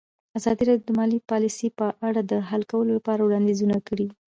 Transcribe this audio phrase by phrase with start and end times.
[0.37, 4.07] ازادي راډیو د مالي پالیسي په اړه د حل کولو لپاره وړاندیزونه کړي.